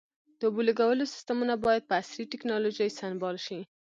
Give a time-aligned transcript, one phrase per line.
[0.39, 3.59] د اوبو لګولو سیستمونه باید په عصري ټکنالوژۍ سنبال شي.